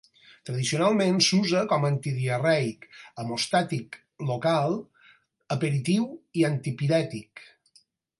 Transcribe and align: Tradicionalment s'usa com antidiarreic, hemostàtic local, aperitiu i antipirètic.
Tradicionalment 0.49 1.17
s'usa 1.25 1.59
com 1.73 1.83
antidiarreic, 1.89 2.87
hemostàtic 3.23 3.97
local, 4.31 4.73
aperitiu 5.57 6.09
i 6.41 6.47
antipirètic. 6.51 7.45